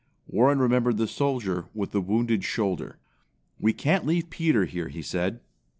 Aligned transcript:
Warren 0.25 0.57
remembered 0.57 0.97
the 0.97 1.07
soldier 1.07 1.65
with 1.75 1.91
the 1.91 2.01
wounded 2.01 2.43
shoulder. 2.43 2.97
"We 3.59 3.71
can't 3.71 4.03
leave 4.03 4.31
Peter 4.31 4.65
here," 4.65 4.87
he 4.87 5.03
said. 5.03 5.41